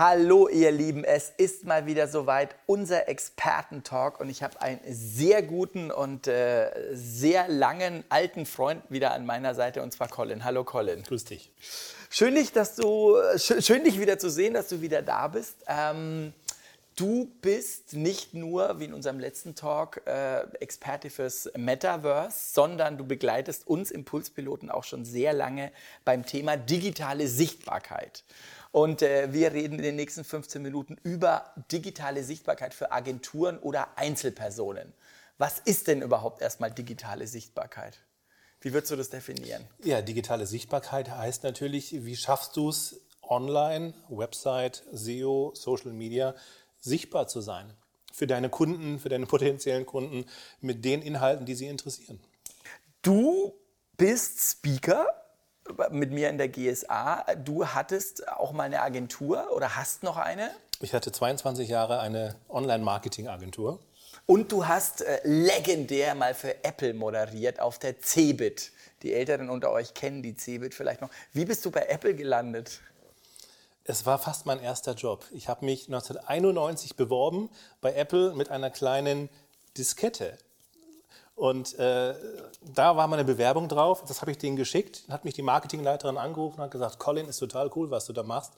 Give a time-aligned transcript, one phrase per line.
[0.00, 5.42] Hallo ihr Lieben, es ist mal wieder soweit, unser Expertentalk und ich habe einen sehr
[5.42, 10.42] guten und äh, sehr langen alten Freund wieder an meiner Seite und zwar Colin.
[10.42, 11.02] Hallo Colin.
[11.02, 11.52] Grüß dich.
[12.08, 15.56] Schön dich, dass du, schön, schön dich wieder zu sehen, dass du wieder da bist.
[15.66, 16.32] Ähm,
[16.96, 23.04] du bist nicht nur, wie in unserem letzten Talk, äh, Experte fürs Metaverse, sondern du
[23.04, 25.72] begleitest uns Impulspiloten auch schon sehr lange
[26.06, 28.24] beim Thema digitale Sichtbarkeit.
[28.72, 33.98] Und äh, wir reden in den nächsten 15 Minuten über digitale Sichtbarkeit für Agenturen oder
[33.98, 34.92] Einzelpersonen.
[35.38, 37.98] Was ist denn überhaupt erstmal digitale Sichtbarkeit?
[38.60, 39.66] Wie würdest du das definieren?
[39.82, 46.34] Ja, digitale Sichtbarkeit heißt natürlich, wie schaffst du es online, Website, SEO, Social Media,
[46.78, 47.72] sichtbar zu sein?
[48.12, 50.26] Für deine Kunden, für deine potenziellen Kunden
[50.60, 52.20] mit den Inhalten, die sie interessieren.
[53.02, 53.54] Du
[53.96, 55.06] bist Speaker
[55.90, 57.24] mit mir in der GSA.
[57.44, 60.50] Du hattest auch mal eine Agentur oder hast noch eine?
[60.80, 63.78] Ich hatte 22 Jahre eine Online-Marketing-Agentur.
[64.26, 68.72] Und du hast äh, legendär mal für Apple moderiert auf der Cebit.
[69.02, 71.10] Die Älteren unter euch kennen die Cebit vielleicht noch.
[71.32, 72.80] Wie bist du bei Apple gelandet?
[73.84, 75.24] Es war fast mein erster Job.
[75.32, 79.28] Ich habe mich 1991 beworben bei Apple mit einer kleinen
[79.76, 80.38] Diskette.
[81.40, 82.14] Und äh,
[82.74, 84.04] da war meine Bewerbung drauf.
[84.06, 85.04] Das habe ich denen geschickt.
[85.08, 88.22] Hat mich die Marketingleiterin angerufen und hat gesagt, Colin, ist total cool, was du da
[88.22, 88.52] machst.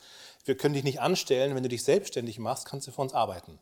[0.44, 1.55] Wir können dich nicht anstellen.
[1.55, 3.61] Wenn du dich selbstständig machst, kannst du für uns arbeiten.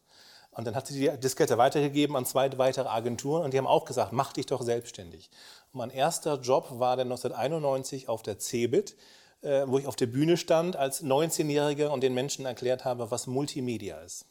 [0.53, 3.85] Und dann hat sie die Diskette weitergegeben an zwei weitere Agenturen und die haben auch
[3.85, 5.29] gesagt, mach dich doch selbstständig.
[5.75, 8.97] Und mein erster Job war dann 1991 auf der Cebit,
[9.43, 13.27] äh, wo ich auf der Bühne stand als 19-Jähriger und den Menschen erklärt habe, was
[13.27, 14.30] Multimedia ist.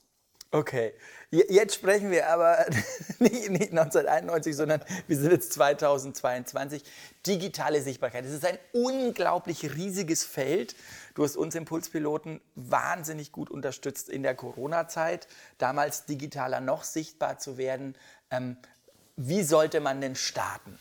[0.52, 0.94] Okay,
[1.30, 2.66] jetzt sprechen wir aber
[3.20, 6.84] nicht, nicht 1991, sondern wir sind jetzt 2022.
[7.28, 8.26] Digitale Sichtbarkeit.
[8.26, 10.76] Es ist ein unglaublich riesiges Feld.
[11.14, 15.28] Du hast uns Impulspiloten wahnsinnig gut unterstützt in der Corona-Zeit,
[15.59, 17.96] damals digitaler noch sichtbar zu werden.
[18.32, 18.58] Ähm,
[19.18, 20.80] wie sollte man denn starten?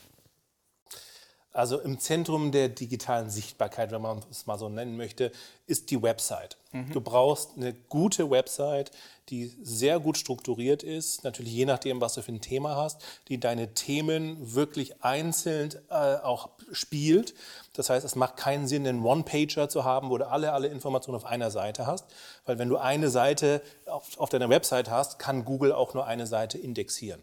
[1.51, 5.31] Also im Zentrum der digitalen Sichtbarkeit, wenn man es mal so nennen möchte,
[5.65, 6.57] ist die Website.
[6.71, 6.91] Mhm.
[6.91, 8.91] Du brauchst eine gute Website,
[9.29, 13.39] die sehr gut strukturiert ist, natürlich je nachdem, was du für ein Thema hast, die
[13.39, 17.33] deine Themen wirklich einzeln äh, auch spielt.
[17.73, 21.15] Das heißt, es macht keinen Sinn, einen One-Pager zu haben, wo du alle, alle Informationen
[21.15, 22.05] auf einer Seite hast,
[22.45, 26.27] weil wenn du eine Seite auf, auf deiner Website hast, kann Google auch nur eine
[26.27, 27.21] Seite indexieren.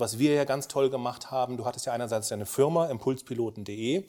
[0.00, 4.04] Was wir ja ganz toll gemacht haben, du hattest ja einerseits deine Firma, impulspiloten.de,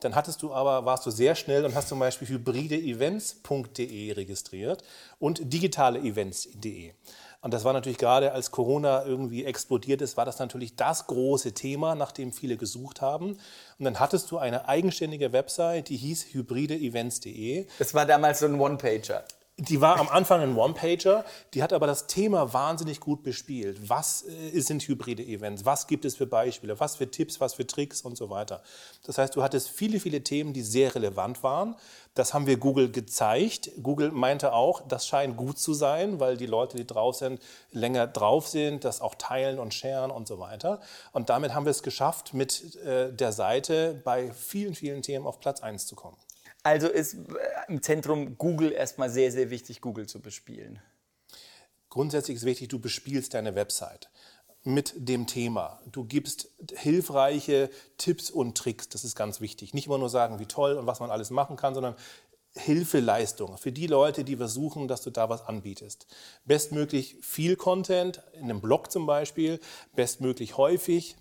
[0.00, 4.84] dann hattest du aber, warst du sehr schnell und hast zum Beispiel hybrideevents.de registriert
[5.18, 6.92] und digitaleevents.de.
[7.40, 11.52] Und das war natürlich gerade, als Corona irgendwie explodiert ist, war das natürlich das große
[11.52, 13.38] Thema, nach dem viele gesucht haben.
[13.78, 17.66] Und dann hattest du eine eigenständige Website, die hieß hybrideevents.de.
[17.78, 19.24] Das war damals so ein One-Pager.
[19.58, 21.24] Die war am Anfang ein One-Pager,
[21.54, 23.88] die hat aber das Thema wahnsinnig gut bespielt.
[23.88, 25.64] Was äh, sind hybride Events?
[25.64, 26.78] Was gibt es für Beispiele?
[26.78, 28.62] Was für Tipps, was für Tricks und so weiter?
[29.04, 31.74] Das heißt, du hattest viele, viele Themen, die sehr relevant waren.
[32.14, 33.70] Das haben wir Google gezeigt.
[33.82, 37.40] Google meinte auch, das scheint gut zu sein, weil die Leute, die drauf sind,
[37.72, 40.80] länger drauf sind, das auch teilen und sharen und so weiter.
[41.12, 45.40] Und damit haben wir es geschafft, mit äh, der Seite bei vielen, vielen Themen auf
[45.40, 46.18] Platz 1 zu kommen.
[46.66, 47.18] Also ist äh,
[47.68, 50.80] im Zentrum Google erstmal sehr, sehr wichtig, Google zu bespielen.
[51.90, 54.10] Grundsätzlich ist wichtig, du bespielst deine Website
[54.64, 55.80] mit dem Thema.
[55.92, 59.74] Du gibst hilfreiche Tipps und Tricks, das ist ganz wichtig.
[59.74, 61.94] Nicht immer nur sagen, wie toll und was man alles machen kann, sondern
[62.56, 66.08] Hilfeleistung für die Leute, die versuchen, dass du da was anbietest.
[66.46, 69.60] Bestmöglich viel Content, in einem Blog zum Beispiel,
[69.94, 71.14] bestmöglich häufig,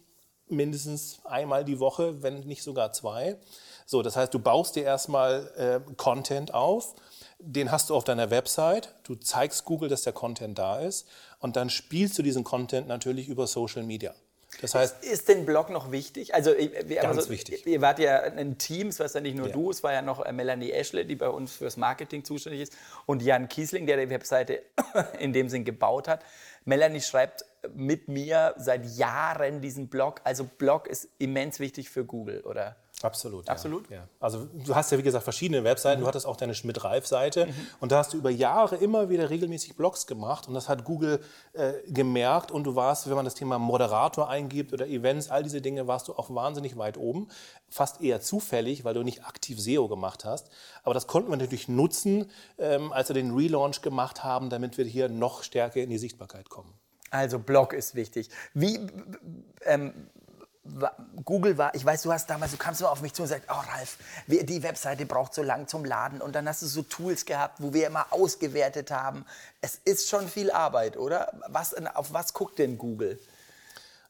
[0.48, 3.38] mindestens einmal die Woche, wenn nicht sogar zwei.
[3.86, 6.96] So, das heißt, du baust dir erstmal äh, Content auf,
[7.40, 11.08] den hast du auf deiner Website, du zeigst Google, dass der Content da ist
[11.40, 14.14] und dann spielst du diesen Content natürlich über Social Media.
[14.62, 16.34] Das heißt, ist, ist den Blog noch wichtig?
[16.34, 17.66] Also, wir, ganz also, wichtig.
[17.66, 19.54] Ihr wart ja ein Team, es war ja nicht nur ja.
[19.54, 22.74] du, es war ja noch äh, Melanie Ashley, die bei uns fürs Marketing zuständig ist,
[23.06, 24.64] und Jan Kiesling, der die Webseite
[25.20, 26.24] in dem Sinn gebaut hat.
[26.64, 30.22] Melanie schreibt mit mir seit Jahren diesen Blog.
[30.24, 32.76] Also Blog ist immens wichtig für Google, oder?
[33.02, 33.50] Absolut.
[33.50, 33.90] Absolut?
[33.90, 34.08] Ja.
[34.20, 36.02] Also du hast ja, wie gesagt, verschiedene Webseiten.
[36.02, 37.48] Du hattest auch deine Schmidt-Reif-Seite.
[37.80, 40.48] Und da hast du über Jahre immer wieder regelmäßig Blogs gemacht.
[40.48, 41.20] Und das hat Google
[41.54, 42.52] äh, gemerkt.
[42.52, 46.08] Und du warst, wenn man das Thema Moderator eingibt oder Events, all diese Dinge, warst
[46.08, 47.28] du auch wahnsinnig weit oben.
[47.70, 50.50] Fast eher zufällig, weil du nicht aktiv SEO gemacht hast.
[50.84, 54.86] Aber das konnten wir natürlich nutzen, ähm, als wir den Relaunch gemacht haben, damit wir
[54.86, 56.74] hier noch stärker in die Sichtbarkeit kommen.
[57.12, 58.30] Also Blog ist wichtig.
[58.54, 58.80] Wie
[59.64, 59.94] ähm,
[61.24, 63.48] Google war, ich weiß, du hast damals, du kamst immer auf mich zu und sagst,
[63.50, 67.26] oh Ralf, die Webseite braucht so lang zum Laden und dann hast du so Tools
[67.26, 69.26] gehabt, wo wir immer ausgewertet haben.
[69.62, 71.32] Es ist schon viel Arbeit, oder?
[71.48, 73.20] Was, auf was guckt denn Google?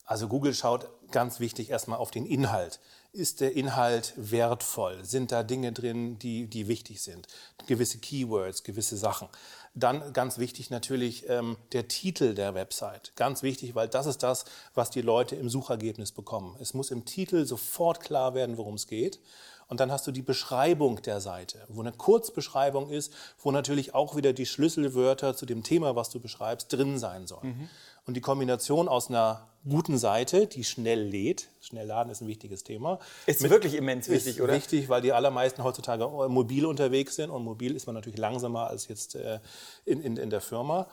[0.06, 2.79] Also Google schaut ganz wichtig erstmal auf den Inhalt.
[3.15, 5.06] Ist der Inhalt wertvoll?
[5.06, 7.29] Sind da Dinge drin, die, die wichtig sind?
[7.65, 9.29] Gewisse Keywords, gewisse Sachen.
[9.73, 13.13] Dann ganz wichtig natürlich ähm, der Titel der Website.
[13.15, 16.57] Ganz wichtig, weil das ist das, was die Leute im Suchergebnis bekommen.
[16.59, 19.21] Es muss im Titel sofort klar werden, worum es geht.
[19.68, 24.15] Und dann hast du die Beschreibung der Seite, wo eine Kurzbeschreibung ist, wo natürlich auch
[24.18, 27.69] wieder die Schlüsselwörter zu dem Thema, was du beschreibst, drin sein sollen.
[28.06, 32.63] Und die Kombination aus einer guten Seite, die schnell lädt, schnell laden ist ein wichtiges
[32.63, 33.00] Thema.
[33.25, 34.54] Ist wirklich immens wichtig, ist oder?
[34.54, 38.88] wichtig, weil die allermeisten heutzutage mobil unterwegs sind und mobil ist man natürlich langsamer als
[38.88, 39.40] jetzt äh,
[39.86, 40.88] in, in, in der Firma.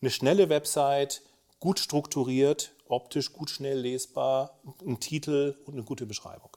[0.00, 1.22] Eine schnelle Website,
[1.60, 6.56] gut strukturiert, optisch gut schnell lesbar, ein Titel und eine gute Beschreibung.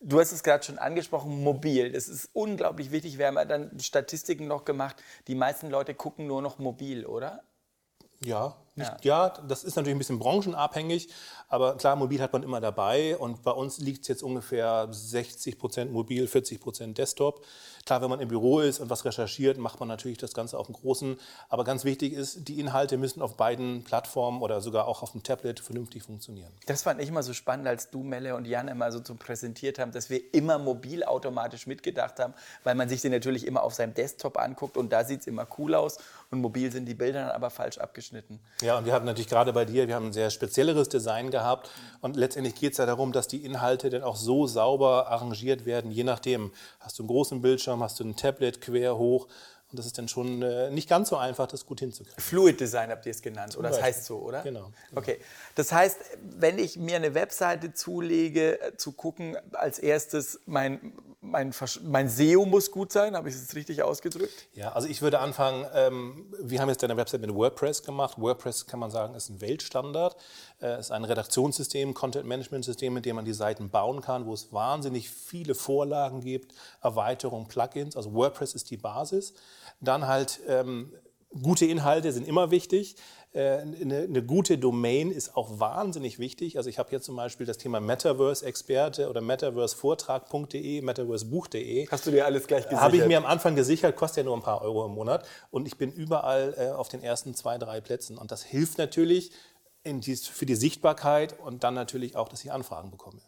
[0.00, 1.92] Du hast es gerade schon angesprochen, mobil.
[1.92, 3.18] Das ist unglaublich wichtig.
[3.18, 4.96] Wir haben ja dann Statistiken noch gemacht.
[5.28, 7.42] Die meisten Leute gucken nur noch mobil, oder?
[8.22, 9.30] Ja, nicht, ja.
[9.30, 11.08] das ist natürlich ein bisschen branchenabhängig,
[11.48, 15.58] aber klar, mobil hat man immer dabei und bei uns liegt es jetzt ungefähr 60
[15.58, 17.44] Prozent mobil, 40 Prozent Desktop.
[17.86, 20.66] Klar, wenn man im Büro ist und was recherchiert, macht man natürlich das Ganze auf
[20.66, 21.18] dem großen,
[21.50, 25.22] aber ganz wichtig ist, die Inhalte müssen auf beiden Plattformen oder sogar auch auf dem
[25.22, 26.50] Tablet vernünftig funktionieren.
[26.64, 29.78] Das fand ich immer so spannend, als du, Melle und Jan immer so zum präsentiert
[29.78, 32.32] haben, dass wir immer mobil automatisch mitgedacht haben,
[32.62, 35.46] weil man sich sie natürlich immer auf seinem Desktop anguckt und da sieht es immer
[35.58, 35.98] cool aus
[36.30, 38.40] und mobil sind die Bilder dann aber falsch abgeschnitten.
[38.62, 41.68] Ja, und wir hatten natürlich gerade bei dir, wir haben ein sehr spezielleres Design gehabt
[42.00, 45.90] und letztendlich geht es ja darum, dass die Inhalte dann auch so sauber arrangiert werden,
[45.90, 46.52] je nachdem.
[46.80, 49.26] Hast du einen großen Bildschirm, hast du ein Tablet quer hoch
[49.70, 52.22] und das ist dann schon äh, nicht ganz so einfach, das gut hinzukriegen.
[52.22, 53.94] Fluid Design habt ihr es genannt, oder das Beispiel.
[53.96, 54.42] heißt so, oder?
[54.42, 55.18] Genau, Okay,
[55.56, 55.98] das heißt,
[56.38, 62.08] wenn ich mir eine Webseite zulege, äh, zu gucken, als erstes, mein, mein, Versch- mein
[62.08, 64.46] SEO muss gut sein, habe ich es jetzt richtig ausgedrückt?
[64.52, 68.16] Ja, also ich würde anfangen, ähm, wir haben jetzt deine Website mit WordPress gemacht.
[68.20, 70.14] WordPress kann man sagen, ist ein Weltstandard,
[70.60, 75.10] äh, ist ein Redaktionssystem, Content-Management-System, mit dem man die Seiten bauen kann, wo es wahnsinnig
[75.10, 77.96] viele Vorlagen gibt, Erweiterungen, Plugins.
[77.96, 79.34] Also WordPress ist die Basis.
[79.80, 80.92] Dann halt ähm,
[81.42, 82.96] gute Inhalte sind immer wichtig.
[83.32, 86.56] Äh, Eine, eine gute Domain ist auch wahnsinnig wichtig.
[86.56, 91.88] Also ich habe hier zum Beispiel das Thema Metaverse-Experte oder metaversevortrag.de, metaversebuch.de.
[91.88, 92.80] Hast du dir alles gleich gesichert?
[92.80, 95.26] Habe ich mir am Anfang gesichert, kostet ja nur ein paar Euro im Monat.
[95.50, 98.18] Und ich bin überall äh, auf den ersten zwei, drei Plätzen.
[98.18, 99.32] Und das hilft natürlich
[99.84, 103.20] dies, für die Sichtbarkeit und dann natürlich auch, dass ich Anfragen bekomme.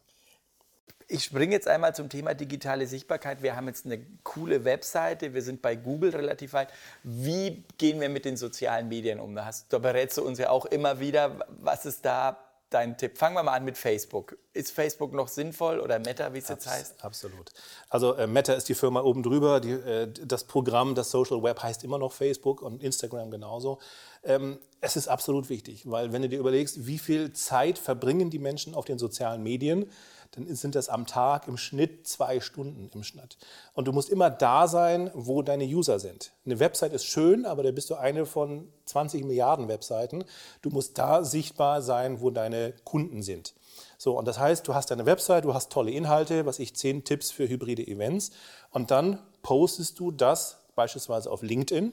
[1.09, 3.41] Ich springe jetzt einmal zum Thema digitale Sichtbarkeit.
[3.41, 6.69] Wir haben jetzt eine coole Webseite, wir sind bei Google relativ weit.
[7.05, 9.37] Wie gehen wir mit den sozialen Medien um?
[9.37, 11.47] Da, hast, da berätst du uns ja auch immer wieder.
[11.61, 12.39] Was ist da
[12.71, 13.19] dein Tipp?
[13.19, 14.37] Fangen wir mal an mit Facebook.
[14.53, 17.05] Ist Facebook noch sinnvoll oder Meta, wie es jetzt heißt?
[17.05, 17.53] Absolut.
[17.89, 19.61] Also äh, Meta ist die Firma oben drüber.
[19.61, 23.79] Die, äh, das Programm, das Social Web heißt immer noch Facebook und Instagram genauso.
[24.27, 28.39] Ähm, es ist absolut wichtig, weil wenn du dir überlegst, wie viel Zeit verbringen die
[28.39, 29.87] Menschen auf den sozialen Medien,
[30.33, 33.39] dann sind das am Tag im Schnitt zwei Stunden im Schnitt.
[33.73, 36.33] Und du musst immer da sein, wo deine User sind.
[36.45, 40.25] Eine Website ist schön, aber da bist du eine von 20 Milliarden Webseiten.
[40.63, 43.55] Du musst da sichtbar sein, wo deine Kunden sind.
[43.99, 47.05] So, und das heißt, du hast deine Website, du hast tolle Inhalte, was ich, zehn
[47.05, 48.31] Tipps für hybride Events.
[48.71, 51.93] Und dann postest du das beispielsweise auf LinkedIn,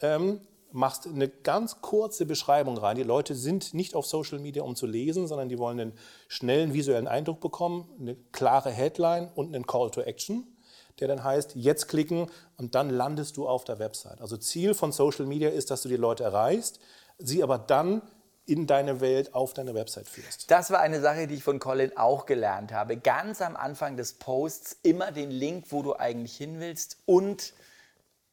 [0.00, 0.40] ähm,
[0.72, 2.96] machst eine ganz kurze Beschreibung rein.
[2.96, 5.92] Die Leute sind nicht auf Social Media, um zu lesen, sondern die wollen einen
[6.28, 10.46] schnellen visuellen Eindruck bekommen, eine klare Headline und einen Call to Action,
[11.00, 12.26] der dann heißt, jetzt klicken
[12.56, 14.20] und dann landest du auf der Website.
[14.20, 16.80] Also Ziel von Social Media ist, dass du die Leute erreichst,
[17.18, 18.02] sie aber dann
[18.44, 20.50] in deine Welt auf deine Website führst.
[20.50, 22.96] Das war eine Sache, die ich von Colin auch gelernt habe.
[22.96, 27.54] Ganz am Anfang des Posts immer den Link, wo du eigentlich hin willst und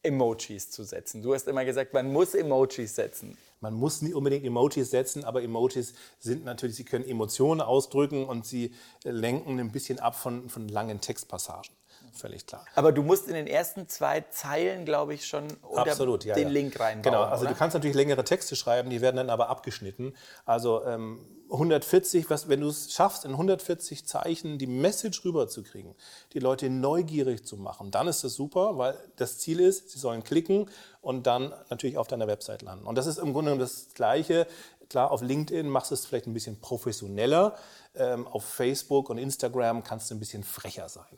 [0.04, 1.22] Emojis zu setzen.
[1.22, 3.38] Du hast immer gesagt, man muss Emojis setzen.
[3.60, 8.46] Man muss nicht unbedingt Emojis setzen, aber Emojis sind natürlich, sie können Emotionen ausdrücken und
[8.46, 11.76] sie lenken ein bisschen ab von, von langen Textpassagen.
[12.14, 12.66] Völlig klar.
[12.76, 16.54] Aber du musst in den ersten zwei Zeilen, glaube ich, schon Absolut, ja, den ja.
[16.54, 17.04] Link reinbauen.
[17.04, 17.54] Genau, also oder?
[17.54, 20.14] du kannst natürlich längere Texte schreiben, die werden dann aber abgeschnitten.
[20.46, 21.20] Also ähm,
[21.52, 25.96] 140, was, wenn du es schaffst, in 140 Zeichen die Message rüberzukriegen,
[26.34, 30.24] die Leute neugierig zu machen, dann ist das super, weil das Ziel ist, sie sollen
[30.24, 30.70] klicken
[31.02, 32.86] und dann natürlich auf deiner Website landen.
[32.86, 34.48] Und das ist im Grunde das Gleiche.
[34.90, 37.56] Klar, auf LinkedIn machst du es vielleicht ein bisschen professioneller.
[37.96, 41.18] Ähm, auf Facebook und Instagram kannst du ein bisschen frecher sein.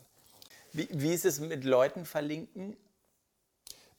[0.74, 2.78] Wie, wie ist es mit Leuten verlinken?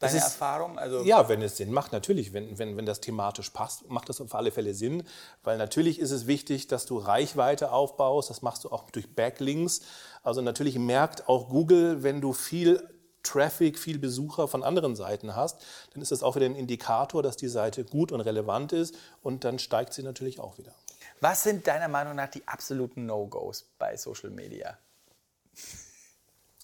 [0.03, 0.79] Deine ist, Erfahrung?
[0.79, 2.33] Also ja, wenn es Sinn macht, natürlich.
[2.33, 5.05] Wenn, wenn, wenn das thematisch passt, macht das auf alle Fälle Sinn.
[5.43, 8.31] Weil natürlich ist es wichtig, dass du Reichweite aufbaust.
[8.31, 9.81] Das machst du auch durch Backlinks.
[10.23, 12.87] Also natürlich merkt auch Google, wenn du viel
[13.23, 17.37] Traffic, viel Besucher von anderen Seiten hast, dann ist das auch wieder ein Indikator, dass
[17.37, 20.75] die Seite gut und relevant ist und dann steigt sie natürlich auch wieder.
[21.21, 24.77] Was sind deiner Meinung nach die absoluten No-Gos bei Social Media?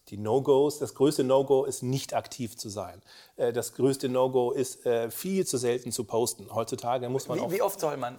[0.09, 3.03] Die No-Gos, das größte No-Go ist nicht aktiv zu sein.
[3.37, 6.47] Äh, das größte No-Go ist äh, viel zu selten zu posten.
[6.55, 7.51] Heutzutage muss man wie, auch.
[7.51, 8.19] Wie oft soll man?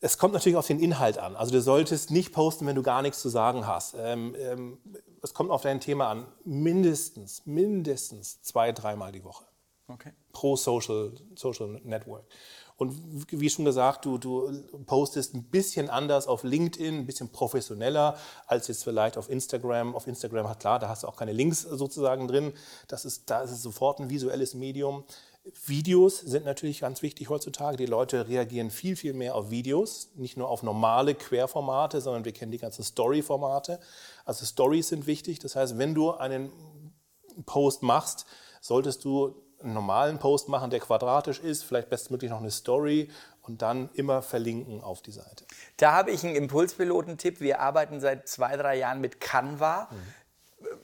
[0.00, 1.36] Es kommt natürlich auf den Inhalt an.
[1.36, 3.94] Also du solltest nicht posten, wenn du gar nichts zu sagen hast.
[3.98, 4.78] Ähm, ähm,
[5.22, 6.26] es kommt auf dein Thema an.
[6.44, 9.44] Mindestens, mindestens zwei, dreimal die Woche.
[9.88, 10.12] Okay.
[10.32, 12.24] Pro Social, Social Network.
[12.76, 12.94] Und
[13.30, 14.52] wie schon gesagt, du, du
[14.84, 19.94] postest ein bisschen anders auf LinkedIn, ein bisschen professioneller als jetzt vielleicht auf Instagram.
[19.94, 22.52] Auf Instagram hat klar, da hast du auch keine Links sozusagen drin.
[22.88, 25.04] Das ist, da ist es sofort ein visuelles Medium.
[25.64, 27.76] Videos sind natürlich ganz wichtig heutzutage.
[27.76, 32.32] Die Leute reagieren viel, viel mehr auf Videos, nicht nur auf normale Querformate, sondern wir
[32.32, 33.78] kennen die ganzen Story-Formate.
[34.24, 35.38] Also Stories sind wichtig.
[35.38, 36.50] Das heißt, wenn du einen
[37.46, 38.26] Post machst,
[38.60, 39.34] solltest du
[39.66, 43.10] einen normalen Post machen, der quadratisch ist, vielleicht bestmöglich noch eine Story
[43.42, 45.44] und dann immer verlinken auf die Seite.
[45.76, 47.40] Da habe ich einen Impulspiloten-Tipp.
[47.40, 49.88] Wir arbeiten seit zwei, drei Jahren mit Canva.
[49.90, 49.96] Mhm.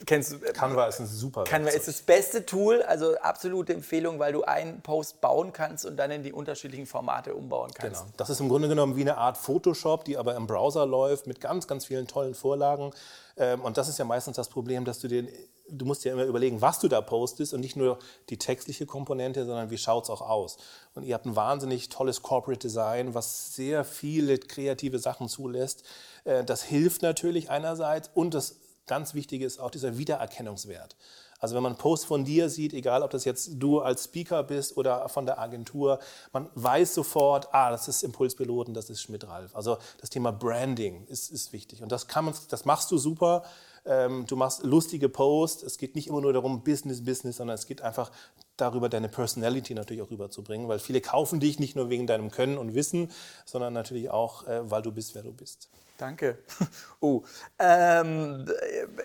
[0.07, 1.81] Kennst du, äh, Canva ist ein super Canva Werkzeug.
[1.81, 6.11] ist das beste Tool, also absolute Empfehlung, weil du einen Post bauen kannst und dann
[6.11, 8.03] in die unterschiedlichen Formate umbauen kannst.
[8.03, 8.15] Genau.
[8.17, 11.41] Das ist im Grunde genommen wie eine Art Photoshop, die aber im Browser läuft mit
[11.41, 12.93] ganz, ganz vielen tollen Vorlagen.
[13.37, 15.29] Ähm, und das ist ja meistens das Problem, dass du den
[15.73, 19.45] du musst dir immer überlegen, was du da postest und nicht nur die textliche Komponente,
[19.45, 20.59] sondern wie schaut es auch aus.
[20.95, 25.85] Und ihr habt ein wahnsinnig tolles Corporate Design, was sehr viele kreative Sachen zulässt.
[26.25, 28.57] Äh, das hilft natürlich einerseits und das
[28.87, 30.97] ganz Wichtige ist auch dieser Wiedererkennungswert.
[31.43, 34.45] Also wenn man einen Post von dir sieht, egal ob das jetzt du als Speaker
[34.45, 35.99] bist oder von der Agentur,
[36.33, 39.57] man weiß sofort, ah, das ist Impulspiloten, das ist Schmidt-Ralf.
[39.57, 41.83] Also das Thema Branding ist, ist wichtig.
[41.83, 43.43] Und das, kann man, das machst du super
[43.85, 45.63] ähm, du machst lustige Posts.
[45.63, 48.11] Es geht nicht immer nur darum, Business, Business, sondern es geht einfach
[48.57, 52.59] darüber, deine Personality natürlich auch rüberzubringen, weil viele kaufen dich nicht nur wegen deinem Können
[52.59, 53.11] und Wissen,
[53.45, 55.69] sondern natürlich auch, äh, weil du bist, wer du bist.
[55.97, 56.39] Danke.
[57.01, 57.25] Oh,
[57.59, 58.47] ähm,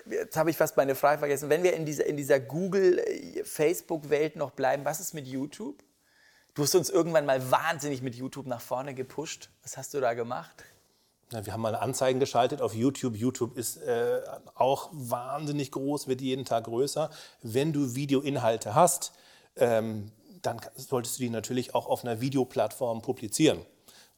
[0.08, 1.48] jetzt habe ich fast meine Frage vergessen.
[1.50, 5.82] Wenn wir in dieser, in dieser Google-Facebook-Welt noch bleiben, was ist mit YouTube?
[6.54, 9.50] Du hast uns irgendwann mal wahnsinnig mit YouTube nach vorne gepusht.
[9.64, 10.64] Was hast du da gemacht?
[11.30, 13.16] Wir haben mal Anzeigen geschaltet auf YouTube.
[13.16, 14.22] YouTube ist äh,
[14.54, 17.10] auch wahnsinnig groß, wird jeden Tag größer.
[17.42, 19.12] Wenn du Videoinhalte hast,
[19.56, 20.10] ähm,
[20.42, 23.58] dann solltest du die natürlich auch auf einer Videoplattform publizieren.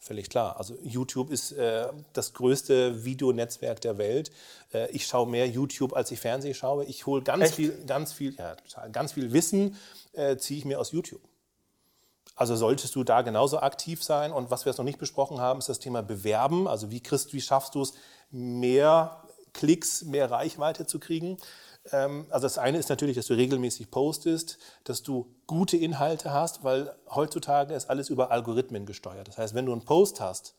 [0.02, 0.56] Völlig klar.
[0.56, 4.30] Also YouTube ist äh, das größte Videonetzwerk der Welt.
[4.72, 6.86] Äh, ich schaue mehr YouTube, als ich Fernsehen schaue.
[6.86, 8.56] Ich hole ganz viel, ganz viel, ja,
[8.92, 9.76] ganz viel Wissen,
[10.12, 11.20] äh, ziehe ich mir aus YouTube.
[12.40, 14.32] Also solltest du da genauso aktiv sein.
[14.32, 16.66] Und was wir jetzt noch nicht besprochen haben, ist das Thema Bewerben.
[16.66, 17.92] Also wie, kriegst, wie schaffst du es,
[18.30, 21.36] mehr Klicks, mehr Reichweite zu kriegen?
[21.92, 26.64] Ähm, also das eine ist natürlich, dass du regelmäßig postest, dass du gute Inhalte hast,
[26.64, 29.28] weil heutzutage ist alles über Algorithmen gesteuert.
[29.28, 30.54] Das heißt, wenn du einen Post hast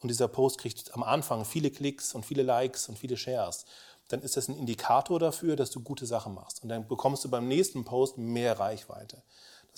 [0.00, 3.66] und dieser Post kriegt am Anfang viele Klicks und viele Likes und viele Shares,
[4.08, 6.62] dann ist das ein Indikator dafür, dass du gute Sachen machst.
[6.62, 9.22] Und dann bekommst du beim nächsten Post mehr Reichweite.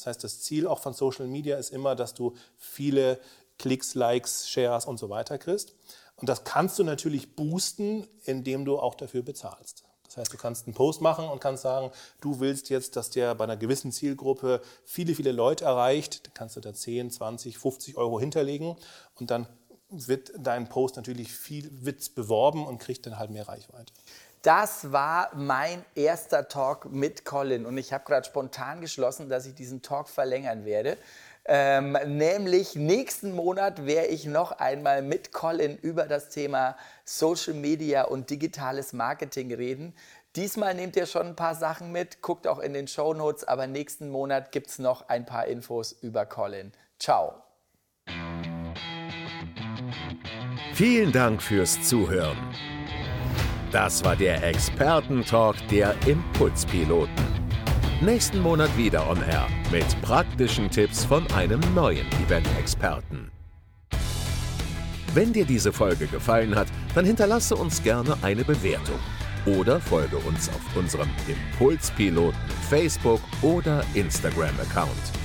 [0.01, 3.21] Das heißt, das Ziel auch von Social Media ist immer, dass du viele
[3.59, 5.75] Klicks, Likes, Shares und so weiter kriegst.
[6.17, 9.85] Und das kannst du natürlich boosten, indem du auch dafür bezahlst.
[10.07, 11.91] Das heißt, du kannst einen Post machen und kannst sagen,
[12.23, 16.27] du willst jetzt, dass der bei einer gewissen Zielgruppe viele, viele Leute erreicht.
[16.27, 18.77] Dann kannst du da 10, 20, 50 Euro hinterlegen
[19.17, 19.47] und dann
[19.91, 23.93] wird dein Post natürlich viel Witz beworben und kriegt dann halt mehr Reichweite.
[24.43, 29.55] Das war mein erster Talk mit Colin und ich habe gerade spontan geschlossen, dass ich
[29.55, 30.97] diesen Talk verlängern werde.
[31.45, 38.05] Ähm, nämlich nächsten Monat werde ich noch einmal mit Colin über das Thema Social Media
[38.05, 39.95] und digitales Marketing reden.
[40.37, 43.67] Diesmal nehmt ihr schon ein paar Sachen mit, guckt auch in den Show Notes, aber
[43.67, 46.73] nächsten Monat gibt es noch ein paar Infos über Colin.
[46.99, 47.35] Ciao.
[50.73, 52.39] Vielen Dank fürs Zuhören.
[53.73, 57.25] Das war der Expertentalk der Impulspiloten.
[58.01, 63.31] Nächsten Monat wieder on Air mit praktischen Tipps von einem neuen Event-Experten.
[65.15, 68.99] Wenn dir diese Folge gefallen hat, dann hinterlasse uns gerne eine Bewertung
[69.47, 75.20] oder folge uns auf unserem Impulspiloten Facebook oder Instagram-Account.